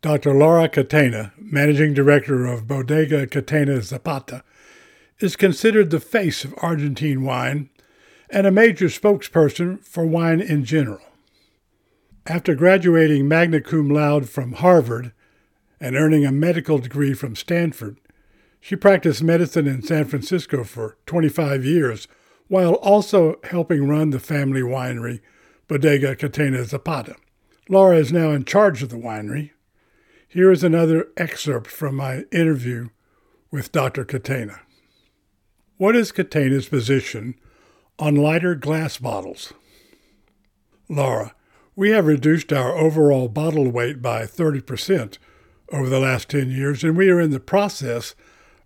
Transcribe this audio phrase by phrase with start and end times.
[0.00, 0.32] Dr.
[0.32, 4.44] Laura Catena, managing director of Bodega Catena Zapata,
[5.18, 7.68] is considered the face of Argentine wine
[8.30, 11.00] and a major spokesperson for wine in general.
[12.26, 15.10] After graduating magna cum laude from Harvard
[15.80, 17.96] and earning a medical degree from Stanford,
[18.60, 22.06] she practiced medicine in San Francisco for 25 years
[22.46, 25.20] while also helping run the family winery,
[25.66, 27.16] Bodega Catena Zapata.
[27.68, 29.50] Laura is now in charge of the winery
[30.28, 32.90] here is another excerpt from my interview
[33.50, 34.04] with Dr.
[34.04, 34.60] Catena.
[35.78, 37.34] What is Catena's position
[37.98, 39.54] on lighter glass bottles?
[40.86, 41.34] Laura,
[41.74, 45.16] we have reduced our overall bottle weight by 30%
[45.72, 48.14] over the last 10 years, and we are in the process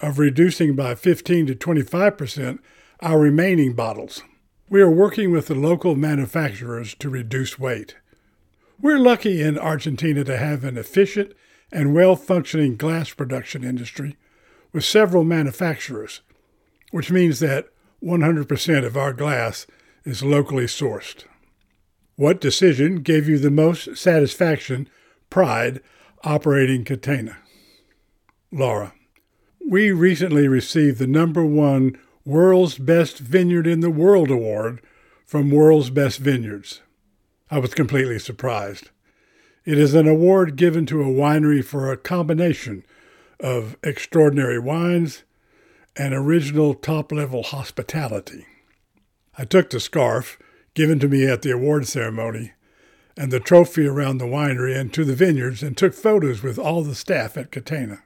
[0.00, 2.58] of reducing by 15 to 25%
[3.00, 4.22] our remaining bottles.
[4.68, 7.94] We are working with the local manufacturers to reduce weight.
[8.80, 11.32] We're lucky in Argentina to have an efficient
[11.70, 14.16] and well functioning glass production industry
[14.72, 16.20] with several manufacturers,
[16.90, 17.68] which means that
[18.02, 19.66] 100% of our glass
[20.04, 21.24] is locally sourced.
[22.16, 24.88] What decision gave you the most satisfaction,
[25.30, 25.80] pride,
[26.22, 27.36] operating Catena?
[28.52, 28.92] Laura.
[29.66, 34.80] We recently received the number one World's Best Vineyard in the World award
[35.24, 36.82] from World's Best Vineyards.
[37.50, 38.90] I was completely surprised.
[39.64, 42.84] It is an award given to a winery for a combination
[43.40, 45.22] of extraordinary wines
[45.96, 48.46] and original top level hospitality.
[49.36, 50.38] I took the scarf
[50.74, 52.52] given to me at the award ceremony
[53.16, 56.82] and the trophy around the winery and to the vineyards and took photos with all
[56.82, 58.02] the staff at Catena.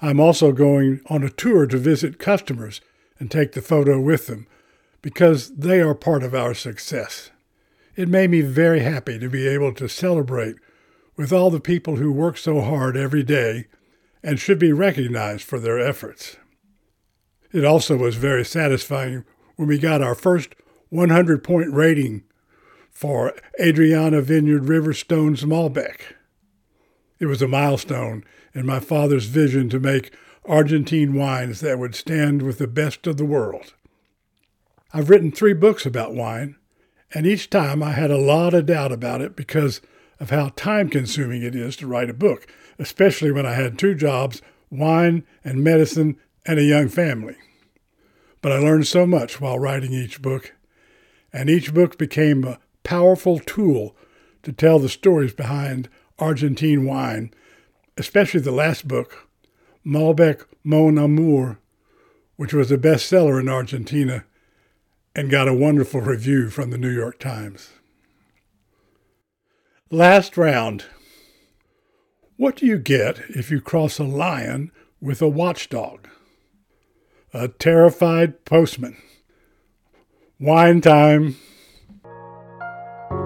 [0.00, 2.80] I'm also going on a tour to visit customers
[3.18, 4.46] and take the photo with them
[5.02, 7.30] because they are part of our success.
[8.00, 10.56] It made me very happy to be able to celebrate
[11.18, 13.66] with all the people who work so hard every day
[14.22, 16.38] and should be recognized for their efforts.
[17.52, 20.54] It also was very satisfying when we got our first
[20.88, 22.22] 100 point rating
[22.90, 26.14] for Adrianna Vineyard Riverstones Malbec.
[27.18, 28.24] It was a milestone
[28.54, 30.14] in my father's vision to make
[30.46, 33.74] Argentine wines that would stand with the best of the world.
[34.90, 36.56] I've written three books about wine,
[37.12, 39.80] and each time I had a lot of doubt about it because
[40.18, 42.46] of how time consuming it is to write a book,
[42.78, 46.16] especially when I had two jobs wine and medicine
[46.46, 47.36] and a young family.
[48.40, 50.54] But I learned so much while writing each book,
[51.32, 53.96] and each book became a powerful tool
[54.42, 55.88] to tell the stories behind
[56.18, 57.32] Argentine wine,
[57.96, 59.28] especially the last book,
[59.84, 61.58] Malbec Mon Amour,
[62.36, 64.24] which was a bestseller in Argentina
[65.14, 67.70] and got a wonderful review from the New York Times.
[69.90, 70.84] Last round.
[72.36, 76.06] What do you get if you cross a lion with a watchdog?
[77.34, 78.96] A terrified postman.
[80.38, 81.36] Wine time.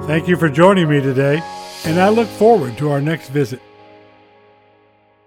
[0.06, 1.40] Thank you for joining me today,
[1.84, 3.60] and I look forward to our next visit.